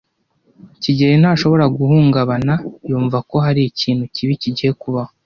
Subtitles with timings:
[0.81, 2.53] kigeli ntashobora guhungabana
[2.89, 5.11] yumva ko hari ikintu kibi kigiye kubaho.